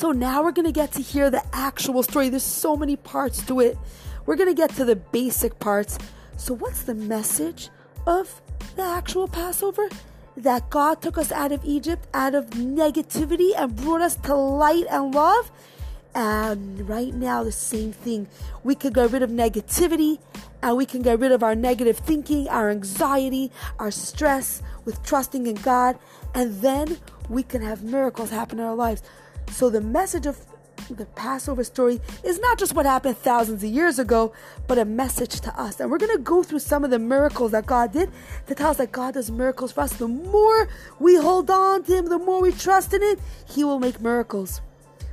So 0.00 0.12
now 0.12 0.42
we're 0.42 0.52
going 0.52 0.64
to 0.64 0.72
get 0.72 0.92
to 0.92 1.02
hear 1.02 1.28
the 1.28 1.42
actual 1.52 2.02
story. 2.02 2.30
There's 2.30 2.42
so 2.42 2.74
many 2.74 2.96
parts 2.96 3.44
to 3.44 3.60
it. 3.60 3.76
We're 4.24 4.36
going 4.36 4.48
to 4.48 4.54
get 4.54 4.70
to 4.76 4.86
the 4.86 4.96
basic 4.96 5.58
parts. 5.58 5.98
So, 6.38 6.54
what's 6.54 6.84
the 6.84 6.94
message 6.94 7.68
of 8.06 8.40
the 8.76 8.82
actual 8.82 9.28
Passover? 9.28 9.90
That 10.38 10.70
God 10.70 11.02
took 11.02 11.18
us 11.18 11.30
out 11.30 11.52
of 11.52 11.62
Egypt, 11.66 12.06
out 12.14 12.34
of 12.34 12.48
negativity, 12.52 13.50
and 13.54 13.76
brought 13.76 14.00
us 14.00 14.16
to 14.24 14.34
light 14.34 14.86
and 14.90 15.14
love. 15.14 15.52
And 16.14 16.88
right 16.88 17.12
now, 17.12 17.44
the 17.44 17.52
same 17.52 17.92
thing. 17.92 18.26
We 18.64 18.76
can 18.76 18.94
get 18.94 19.10
rid 19.10 19.22
of 19.22 19.28
negativity 19.28 20.18
and 20.62 20.78
we 20.78 20.86
can 20.86 21.02
get 21.02 21.18
rid 21.18 21.30
of 21.30 21.42
our 21.42 21.54
negative 21.54 21.98
thinking, 21.98 22.48
our 22.48 22.70
anxiety, 22.70 23.52
our 23.78 23.90
stress 23.90 24.62
with 24.86 25.02
trusting 25.02 25.46
in 25.46 25.56
God. 25.56 25.98
And 26.34 26.62
then 26.62 26.96
we 27.28 27.42
can 27.42 27.60
have 27.60 27.82
miracles 27.82 28.30
happen 28.30 28.60
in 28.60 28.64
our 28.64 28.74
lives. 28.74 29.02
So, 29.50 29.70
the 29.70 29.80
message 29.80 30.26
of 30.26 30.38
the 30.88 31.06
Passover 31.06 31.62
story 31.64 32.00
is 32.24 32.38
not 32.40 32.58
just 32.58 32.74
what 32.74 32.86
happened 32.86 33.16
thousands 33.18 33.62
of 33.62 33.70
years 33.70 33.98
ago, 33.98 34.32
but 34.66 34.78
a 34.78 34.84
message 34.84 35.40
to 35.40 35.60
us. 35.60 35.80
And 35.80 35.90
we're 35.90 35.98
going 35.98 36.16
to 36.16 36.22
go 36.22 36.42
through 36.42 36.60
some 36.60 36.84
of 36.84 36.90
the 36.90 36.98
miracles 36.98 37.52
that 37.52 37.66
God 37.66 37.92
did 37.92 38.10
to 38.46 38.54
tell 38.54 38.70
us 38.70 38.78
that 38.78 38.92
God 38.92 39.14
does 39.14 39.30
miracles 39.30 39.72
for 39.72 39.82
us. 39.82 39.92
The 39.92 40.08
more 40.08 40.68
we 40.98 41.16
hold 41.16 41.50
on 41.50 41.82
to 41.84 41.96
Him, 41.96 42.06
the 42.06 42.18
more 42.18 42.40
we 42.40 42.52
trust 42.52 42.92
in 42.92 43.02
Him, 43.02 43.18
He 43.46 43.64
will 43.64 43.78
make 43.78 44.00
miracles. 44.00 44.60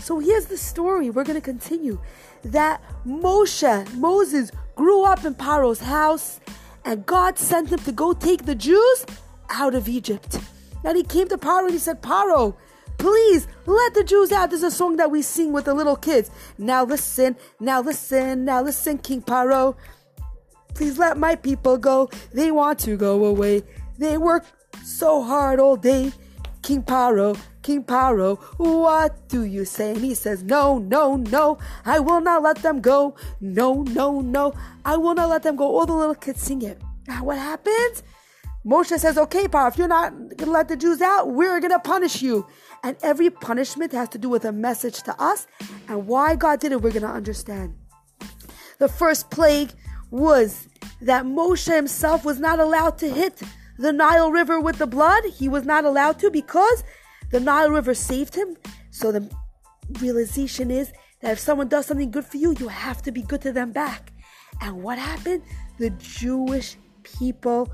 So 0.00 0.18
here's 0.18 0.46
the 0.46 0.58
story. 0.58 1.10
We're 1.10 1.24
going 1.24 1.40
to 1.40 1.44
continue. 1.44 2.00
That 2.44 2.82
Moshe, 3.06 3.94
Moses, 3.94 4.50
grew 4.74 5.04
up 5.04 5.24
in 5.24 5.34
Paro's 5.34 5.80
house, 5.80 6.40
and 6.84 7.06
God 7.06 7.38
sent 7.38 7.70
him 7.70 7.78
to 7.80 7.92
go 7.92 8.12
take 8.12 8.44
the 8.44 8.54
Jews 8.56 9.06
out 9.48 9.74
of 9.74 9.88
Egypt. 9.88 10.40
And 10.84 10.96
he 10.96 11.04
came 11.04 11.28
to 11.28 11.38
Paro 11.38 11.64
and 11.64 11.70
he 11.70 11.78
said, 11.78 12.02
Paro, 12.02 12.56
please 13.02 13.48
let 13.66 13.94
the 13.94 14.04
Jews 14.04 14.30
out. 14.30 14.50
This 14.50 14.62
is 14.62 14.72
a 14.72 14.76
song 14.76 14.96
that 14.96 15.10
we 15.10 15.22
sing 15.22 15.52
with 15.52 15.64
the 15.64 15.74
little 15.74 15.96
kids. 15.96 16.30
Now 16.56 16.84
listen, 16.84 17.36
now 17.58 17.80
listen, 17.80 18.44
now 18.44 18.62
listen, 18.62 18.98
King 18.98 19.20
Paro. 19.22 19.74
Please 20.74 20.98
let 20.98 21.18
my 21.18 21.34
people 21.34 21.76
go. 21.78 22.08
They 22.32 22.52
want 22.52 22.78
to 22.80 22.96
go 22.96 23.24
away. 23.24 23.64
They 23.98 24.18
work 24.18 24.44
so 24.84 25.20
hard 25.20 25.58
all 25.58 25.76
day. 25.76 26.12
King 26.62 26.84
Paro, 26.84 27.36
King 27.62 27.82
Paro, 27.82 28.40
what 28.58 29.28
do 29.28 29.42
you 29.42 29.64
say? 29.64 29.90
And 29.90 30.00
he 30.00 30.14
says, 30.14 30.44
No, 30.44 30.78
no, 30.78 31.16
no, 31.16 31.58
I 31.84 31.98
will 31.98 32.20
not 32.20 32.44
let 32.44 32.58
them 32.58 32.80
go. 32.80 33.16
No, 33.40 33.82
no, 33.82 34.20
no, 34.20 34.54
I 34.84 34.96
will 34.96 35.14
not 35.14 35.28
let 35.28 35.42
them 35.42 35.56
go. 35.56 35.76
All 35.76 35.86
the 35.86 35.92
little 35.92 36.14
kids 36.14 36.40
sing 36.40 36.62
it. 36.62 36.80
Now, 37.08 37.24
what 37.24 37.38
happens? 37.38 38.04
Moshe 38.64 38.96
says, 38.96 39.18
Okay, 39.18 39.48
Paro, 39.48 39.68
if 39.72 39.76
you're 39.76 39.88
not 39.88 40.12
going 40.12 40.36
to 40.36 40.50
let 40.50 40.68
the 40.68 40.76
Jews 40.76 41.00
out, 41.00 41.32
we're 41.32 41.58
going 41.58 41.72
to 41.72 41.80
punish 41.80 42.22
you. 42.22 42.46
And 42.82 42.96
every 43.02 43.30
punishment 43.30 43.92
has 43.92 44.08
to 44.10 44.18
do 44.18 44.28
with 44.28 44.44
a 44.44 44.52
message 44.52 45.02
to 45.04 45.20
us. 45.22 45.46
And 45.88 46.06
why 46.06 46.34
God 46.34 46.60
did 46.60 46.72
it, 46.72 46.82
we're 46.82 46.90
going 46.90 47.02
to 47.02 47.08
understand. 47.08 47.74
The 48.78 48.88
first 48.88 49.30
plague 49.30 49.70
was 50.10 50.66
that 51.00 51.24
Moshe 51.24 51.72
himself 51.72 52.24
was 52.24 52.40
not 52.40 52.58
allowed 52.58 52.98
to 52.98 53.08
hit 53.08 53.40
the 53.78 53.92
Nile 53.92 54.30
River 54.30 54.60
with 54.60 54.78
the 54.78 54.86
blood. 54.86 55.24
He 55.24 55.48
was 55.48 55.64
not 55.64 55.84
allowed 55.84 56.18
to 56.20 56.30
because 56.30 56.82
the 57.30 57.40
Nile 57.40 57.70
River 57.70 57.94
saved 57.94 58.34
him. 58.34 58.56
So 58.90 59.12
the 59.12 59.30
realization 60.00 60.70
is 60.70 60.92
that 61.20 61.32
if 61.32 61.38
someone 61.38 61.68
does 61.68 61.86
something 61.86 62.10
good 62.10 62.24
for 62.24 62.36
you, 62.36 62.54
you 62.58 62.68
have 62.68 63.02
to 63.02 63.12
be 63.12 63.22
good 63.22 63.42
to 63.42 63.52
them 63.52 63.72
back. 63.72 64.12
And 64.60 64.82
what 64.82 64.98
happened? 64.98 65.42
The 65.78 65.90
Jewish 65.90 66.76
people 67.02 67.72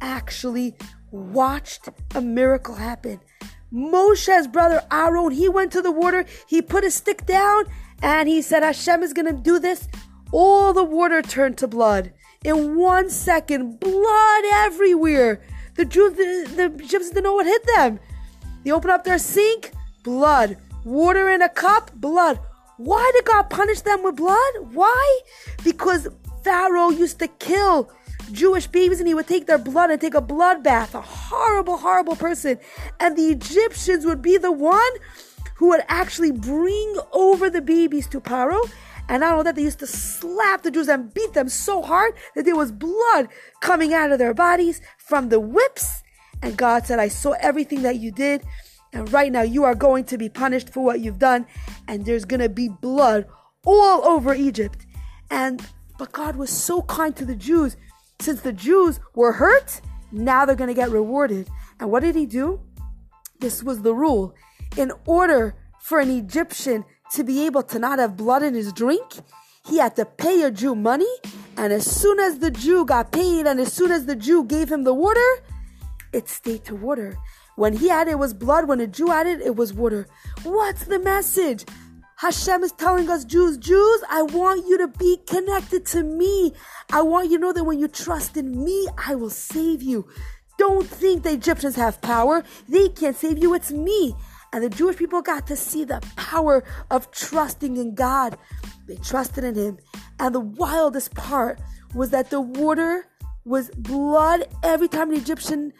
actually 0.00 0.74
watched 1.10 1.88
a 2.14 2.20
miracle 2.20 2.74
happen. 2.74 3.20
Moshe's 3.74 4.46
brother 4.46 4.82
Aaron, 4.92 5.32
he 5.32 5.48
went 5.48 5.72
to 5.72 5.82
the 5.82 5.90
water, 5.90 6.24
he 6.46 6.62
put 6.62 6.84
his 6.84 6.94
stick 6.94 7.26
down, 7.26 7.64
and 8.00 8.28
he 8.28 8.40
said, 8.40 8.62
Hashem 8.62 9.02
is 9.02 9.12
going 9.12 9.26
to 9.26 9.32
do 9.32 9.58
this. 9.58 9.88
All 10.30 10.72
the 10.72 10.84
water 10.84 11.22
turned 11.22 11.58
to 11.58 11.66
blood. 11.66 12.12
In 12.44 12.76
one 12.76 13.10
second, 13.10 13.80
blood 13.80 14.44
everywhere. 14.52 15.42
The 15.74 15.84
Jews, 15.84 16.12
the, 16.12 16.54
the 16.54 16.64
Egyptians 16.66 17.08
didn't 17.08 17.24
know 17.24 17.34
what 17.34 17.46
hit 17.46 17.66
them. 17.74 17.98
They 18.62 18.70
opened 18.70 18.92
up 18.92 19.02
their 19.02 19.18
sink, 19.18 19.72
blood. 20.04 20.56
Water 20.84 21.28
in 21.28 21.42
a 21.42 21.48
cup, 21.48 21.90
blood. 21.94 22.38
Why 22.76 23.10
did 23.14 23.24
God 23.24 23.50
punish 23.50 23.80
them 23.80 24.04
with 24.04 24.16
blood? 24.16 24.52
Why? 24.72 25.20
Because 25.64 26.06
Pharaoh 26.44 26.90
used 26.90 27.18
to 27.20 27.28
kill 27.28 27.90
Jewish 28.32 28.66
babies 28.66 29.00
and 29.00 29.08
he 29.08 29.14
would 29.14 29.26
take 29.26 29.46
their 29.46 29.58
blood 29.58 29.90
and 29.90 30.00
take 30.00 30.14
a 30.14 30.20
blood 30.20 30.62
bath. 30.62 30.94
A 30.94 31.00
horrible, 31.00 31.76
horrible 31.76 32.16
person. 32.16 32.58
And 33.00 33.16
the 33.16 33.28
Egyptians 33.28 34.04
would 34.04 34.22
be 34.22 34.36
the 34.36 34.52
one 34.52 34.92
who 35.56 35.68
would 35.68 35.84
actually 35.88 36.32
bring 36.32 36.96
over 37.12 37.48
the 37.48 37.62
babies 37.62 38.06
to 38.08 38.20
Pharaoh. 38.20 38.64
And 39.08 39.20
not 39.20 39.32
only 39.32 39.44
that, 39.44 39.56
they 39.56 39.62
used 39.62 39.80
to 39.80 39.86
slap 39.86 40.62
the 40.62 40.70
Jews 40.70 40.88
and 40.88 41.12
beat 41.12 41.34
them 41.34 41.48
so 41.48 41.82
hard 41.82 42.14
that 42.34 42.44
there 42.44 42.56
was 42.56 42.72
blood 42.72 43.28
coming 43.60 43.92
out 43.92 44.10
of 44.10 44.18
their 44.18 44.34
bodies 44.34 44.80
from 44.96 45.28
the 45.28 45.38
whips 45.38 46.02
and 46.44 46.58
God 46.58 46.86
said, 46.86 46.98
I 46.98 47.08
saw 47.08 47.32
everything 47.40 47.80
that 47.82 47.96
you 47.96 48.10
did. 48.10 48.44
And 48.92 49.10
right 49.10 49.32
now 49.32 49.40
you 49.40 49.64
are 49.64 49.74
going 49.74 50.04
to 50.04 50.18
be 50.18 50.28
punished 50.28 50.68
for 50.68 50.84
what 50.84 51.00
you've 51.00 51.18
done. 51.18 51.46
And 51.88 52.04
there's 52.04 52.26
going 52.26 52.40
to 52.40 52.50
be 52.50 52.68
blood 52.68 53.26
all 53.64 54.04
over 54.04 54.34
Egypt. 54.34 54.84
And, 55.30 55.66
but 55.98 56.12
God 56.12 56.36
was 56.36 56.50
so 56.50 56.82
kind 56.82 57.16
to 57.16 57.24
the 57.24 57.34
Jews. 57.34 57.78
Since 58.24 58.40
the 58.40 58.54
Jews 58.54 59.00
were 59.14 59.32
hurt, 59.32 59.82
now 60.10 60.46
they're 60.46 60.56
going 60.56 60.68
to 60.68 60.74
get 60.74 60.88
rewarded. 60.88 61.46
And 61.78 61.90
what 61.90 62.00
did 62.00 62.14
he 62.14 62.24
do? 62.24 62.58
This 63.38 63.62
was 63.62 63.82
the 63.82 63.92
rule. 63.92 64.34
In 64.78 64.92
order 65.04 65.54
for 65.82 66.00
an 66.00 66.08
Egyptian 66.08 66.86
to 67.12 67.22
be 67.22 67.44
able 67.44 67.62
to 67.64 67.78
not 67.78 67.98
have 67.98 68.16
blood 68.16 68.42
in 68.42 68.54
his 68.54 68.72
drink, 68.72 69.04
he 69.66 69.76
had 69.76 69.94
to 69.96 70.06
pay 70.06 70.40
a 70.40 70.50
Jew 70.50 70.74
money. 70.74 71.14
And 71.58 71.70
as 71.70 71.84
soon 71.84 72.18
as 72.18 72.38
the 72.38 72.50
Jew 72.50 72.86
got 72.86 73.12
paid, 73.12 73.46
and 73.46 73.60
as 73.60 73.74
soon 73.74 73.92
as 73.92 74.06
the 74.06 74.16
Jew 74.16 74.42
gave 74.44 74.72
him 74.72 74.84
the 74.84 74.94
water, 74.94 75.30
it 76.14 76.26
stayed 76.26 76.64
to 76.64 76.74
water. 76.74 77.18
When 77.56 77.74
he 77.74 77.90
had 77.90 78.08
it 78.08 78.18
was 78.18 78.32
blood, 78.32 78.68
when 78.68 78.80
a 78.80 78.86
Jew 78.86 79.08
had 79.08 79.26
it, 79.26 79.42
it 79.42 79.54
was 79.54 79.74
water. 79.74 80.06
What's 80.44 80.84
the 80.84 80.98
message? 80.98 81.66
Hashem 82.24 82.64
is 82.64 82.72
telling 82.72 83.10
us, 83.10 83.22
Jews, 83.22 83.58
Jews, 83.58 84.02
I 84.08 84.22
want 84.22 84.66
you 84.66 84.78
to 84.78 84.88
be 84.88 85.18
connected 85.26 85.84
to 85.88 86.02
me. 86.02 86.54
I 86.90 87.02
want 87.02 87.28
you 87.28 87.36
to 87.36 87.42
know 87.42 87.52
that 87.52 87.64
when 87.64 87.78
you 87.78 87.86
trust 87.86 88.38
in 88.38 88.64
me, 88.64 88.88
I 88.96 89.14
will 89.14 89.28
save 89.28 89.82
you. 89.82 90.08
Don't 90.56 90.88
think 90.88 91.22
the 91.22 91.34
Egyptians 91.34 91.76
have 91.76 92.00
power. 92.00 92.42
They 92.66 92.88
can't 92.88 93.14
save 93.14 93.36
you. 93.42 93.52
It's 93.52 93.70
me. 93.70 94.14
And 94.54 94.64
the 94.64 94.70
Jewish 94.70 94.96
people 94.96 95.20
got 95.20 95.46
to 95.48 95.54
see 95.54 95.84
the 95.84 96.00
power 96.16 96.64
of 96.90 97.10
trusting 97.10 97.76
in 97.76 97.94
God. 97.94 98.38
They 98.86 98.96
trusted 98.96 99.44
in 99.44 99.54
Him. 99.54 99.78
And 100.18 100.34
the 100.34 100.40
wildest 100.40 101.14
part 101.14 101.60
was 101.94 102.08
that 102.10 102.30
the 102.30 102.40
water 102.40 103.06
was 103.44 103.68
blood 103.76 104.48
every 104.62 104.88
time 104.88 105.10
an 105.10 105.18
Egyptian 105.18 105.74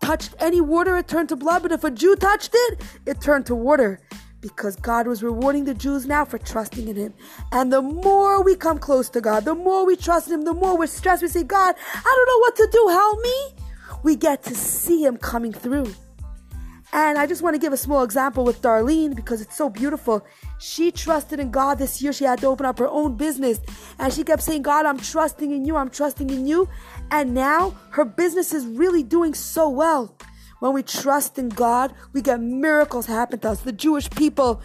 touched 0.00 0.34
any 0.38 0.60
water, 0.60 0.96
it 0.96 1.08
turned 1.08 1.28
to 1.30 1.36
blood. 1.36 1.62
But 1.62 1.72
if 1.72 1.82
a 1.82 1.90
Jew 1.90 2.14
touched 2.14 2.52
it, 2.54 2.82
it 3.04 3.20
turned 3.20 3.46
to 3.46 3.56
water. 3.56 4.00
Because 4.40 4.76
God 4.76 5.06
was 5.06 5.22
rewarding 5.22 5.64
the 5.64 5.74
Jews 5.74 6.06
now 6.06 6.24
for 6.24 6.38
trusting 6.38 6.86
in 6.86 6.96
Him. 6.96 7.14
And 7.50 7.72
the 7.72 7.82
more 7.82 8.42
we 8.42 8.54
come 8.54 8.78
close 8.78 9.08
to 9.10 9.20
God, 9.20 9.44
the 9.44 9.54
more 9.54 9.84
we 9.84 9.96
trust 9.96 10.30
Him, 10.30 10.42
the 10.42 10.54
more 10.54 10.78
we're 10.78 10.86
stressed. 10.86 11.22
We 11.22 11.28
say, 11.28 11.42
God, 11.42 11.74
I 11.94 12.14
don't 12.16 12.28
know 12.28 12.38
what 12.38 12.56
to 12.56 12.68
do. 12.70 12.88
Help 12.88 13.20
me. 13.20 13.64
We 14.04 14.16
get 14.16 14.44
to 14.44 14.54
see 14.54 15.04
Him 15.04 15.16
coming 15.16 15.52
through. 15.52 15.92
And 16.92 17.18
I 17.18 17.26
just 17.26 17.42
want 17.42 17.54
to 17.54 17.60
give 17.60 17.72
a 17.72 17.76
small 17.76 18.02
example 18.02 18.44
with 18.44 18.62
Darlene 18.62 19.14
because 19.14 19.42
it's 19.42 19.56
so 19.56 19.68
beautiful. 19.68 20.24
She 20.58 20.90
trusted 20.90 21.38
in 21.38 21.50
God 21.50 21.78
this 21.78 22.00
year. 22.00 22.14
She 22.14 22.24
had 22.24 22.38
to 22.40 22.46
open 22.46 22.64
up 22.64 22.78
her 22.78 22.88
own 22.88 23.16
business. 23.16 23.60
And 23.98 24.10
she 24.12 24.24
kept 24.24 24.42
saying, 24.42 24.62
God, 24.62 24.86
I'm 24.86 24.98
trusting 24.98 25.50
in 25.50 25.66
you. 25.66 25.76
I'm 25.76 25.90
trusting 25.90 26.30
in 26.30 26.46
you. 26.46 26.66
And 27.10 27.34
now 27.34 27.76
her 27.90 28.06
business 28.06 28.54
is 28.54 28.64
really 28.66 29.02
doing 29.02 29.34
so 29.34 29.68
well. 29.68 30.16
When 30.60 30.72
we 30.72 30.82
trust 30.82 31.38
in 31.38 31.48
God, 31.48 31.94
we 32.12 32.22
get 32.22 32.40
miracles 32.40 33.06
happen 33.06 33.38
to 33.40 33.50
us. 33.50 33.60
The 33.60 33.72
Jewish 33.72 34.10
people, 34.10 34.60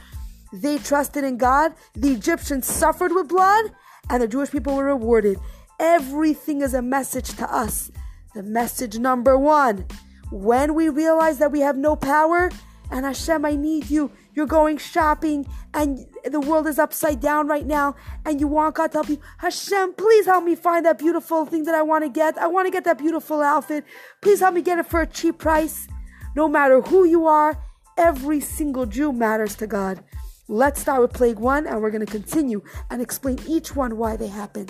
they 0.52 0.78
trusted 0.78 1.24
in 1.24 1.38
God. 1.38 1.74
The 1.94 2.12
Egyptians 2.12 2.66
suffered 2.66 3.12
with 3.14 3.28
blood, 3.28 3.66
and 4.10 4.22
the 4.22 4.28
Jewish 4.28 4.52
people 4.52 4.76
were 4.76 4.86
rewarded. 4.86 5.40
Everything 5.80 6.62
is 6.62 6.74
a 6.74 6.82
message 6.82 7.36
to 7.36 7.54
us. 7.54 7.92
The 8.34 8.44
message 8.44 8.98
number 8.98 9.38
one 9.38 9.86
when 10.32 10.74
we 10.74 10.90
realize 10.90 11.38
that 11.38 11.52
we 11.52 11.60
have 11.60 11.78
no 11.78 11.96
power, 11.96 12.50
and 12.90 13.06
Hashem, 13.06 13.46
I 13.46 13.56
need 13.56 13.90
you. 13.92 14.12
You're 14.34 14.48
going 14.48 14.78
shopping 14.78 15.48
and 15.74 16.08
the 16.32 16.40
world 16.40 16.68
is 16.68 16.80
upside 16.80 17.20
down 17.20 17.48
right 17.48 17.66
now, 17.66 17.96
and 18.26 18.40
you 18.40 18.48
want 18.48 18.76
God 18.76 18.92
to 18.92 18.98
help 18.98 19.10
you. 19.10 19.20
Hashem, 19.38 19.94
please 19.94 20.26
help 20.26 20.44
me 20.44 20.56
find 20.56 20.86
that 20.86 20.98
beautiful 20.98 21.46
thing 21.46 21.64
that 21.66 21.76
I 21.76 21.82
want 21.82 22.04
to 22.04 22.10
get. 22.10 22.38
I 22.38 22.48
want 22.48 22.68
to 22.68 22.72
get 22.72 22.86
that 22.86 22.98
beautiful 22.98 23.42
outfit. 23.42 23.84
Please 24.22 24.40
help 24.40 24.54
me 24.54 24.62
get 24.62 24.80
it 24.80 24.86
for 24.86 25.02
a 25.02 25.08
cheap 25.08 25.38
price. 25.38 25.88
No 26.36 26.48
matter 26.48 26.82
who 26.82 27.04
you 27.04 27.28
are, 27.28 27.62
every 27.98 28.40
single 28.40 28.86
Jew 28.86 29.12
matters 29.12 29.56
to 29.56 29.68
God. 29.68 30.04
Let's 30.48 30.82
start 30.82 31.02
with 31.02 31.14
plague 31.14 31.40
one, 31.40 31.68
and 31.68 31.82
we're 31.82 31.92
going 31.92 32.06
to 32.06 32.12
continue 32.12 32.62
and 32.90 33.02
explain 33.02 33.40
each 33.48 33.76
one 33.76 33.98
why 33.98 34.18
they 34.18 34.28
happen. 34.28 34.68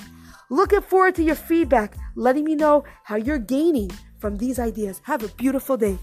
Looking 0.49 0.81
forward 0.81 1.15
to 1.15 1.23
your 1.23 1.35
feedback, 1.35 1.95
letting 2.15 2.43
me 2.43 2.55
know 2.55 2.83
how 3.03 3.15
you're 3.15 3.39
gaining 3.39 3.91
from 4.19 4.37
these 4.37 4.59
ideas. 4.59 5.01
Have 5.05 5.23
a 5.23 5.29
beautiful 5.29 5.77
day. 5.77 5.97